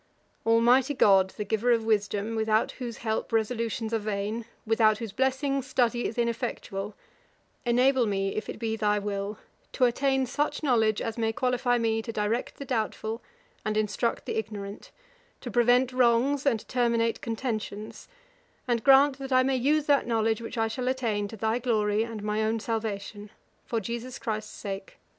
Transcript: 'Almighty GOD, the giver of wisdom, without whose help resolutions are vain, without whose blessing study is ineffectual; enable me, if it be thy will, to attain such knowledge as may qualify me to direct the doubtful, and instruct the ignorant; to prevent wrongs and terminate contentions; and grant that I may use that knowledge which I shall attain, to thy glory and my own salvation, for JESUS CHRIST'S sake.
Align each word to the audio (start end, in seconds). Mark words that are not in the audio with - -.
'Almighty 0.47 0.95
GOD, 0.95 1.29
the 1.37 1.43
giver 1.45 1.69
of 1.71 1.85
wisdom, 1.85 2.35
without 2.35 2.71
whose 2.71 2.97
help 3.05 3.31
resolutions 3.31 3.93
are 3.93 3.99
vain, 3.99 4.45
without 4.65 4.97
whose 4.97 5.11
blessing 5.11 5.61
study 5.61 6.05
is 6.07 6.17
ineffectual; 6.17 6.95
enable 7.67 8.07
me, 8.07 8.29
if 8.33 8.49
it 8.49 8.57
be 8.57 8.75
thy 8.75 8.97
will, 8.97 9.37
to 9.71 9.85
attain 9.85 10.25
such 10.25 10.63
knowledge 10.63 11.03
as 11.03 11.19
may 11.19 11.31
qualify 11.31 11.77
me 11.77 12.01
to 12.01 12.11
direct 12.11 12.55
the 12.57 12.65
doubtful, 12.65 13.21
and 13.63 13.77
instruct 13.77 14.25
the 14.25 14.37
ignorant; 14.39 14.89
to 15.39 15.51
prevent 15.51 15.93
wrongs 15.93 16.47
and 16.47 16.67
terminate 16.67 17.21
contentions; 17.21 18.07
and 18.67 18.83
grant 18.83 19.19
that 19.19 19.31
I 19.31 19.43
may 19.43 19.55
use 19.55 19.85
that 19.85 20.07
knowledge 20.07 20.41
which 20.41 20.57
I 20.57 20.67
shall 20.67 20.87
attain, 20.87 21.27
to 21.27 21.37
thy 21.37 21.59
glory 21.59 22.01
and 22.01 22.23
my 22.23 22.43
own 22.43 22.59
salvation, 22.59 23.29
for 23.67 23.79
JESUS 23.79 24.17
CHRIST'S 24.17 24.51
sake. 24.51 24.97